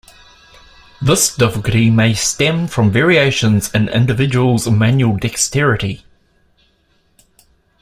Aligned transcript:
This 0.99 1.35
difficulty 1.35 1.91
may 1.91 2.15
stem 2.15 2.65
from 2.65 2.89
variations 2.89 3.69
in 3.71 3.87
individuals' 3.87 4.67
manual 4.67 5.15
dexterity. 5.17 6.03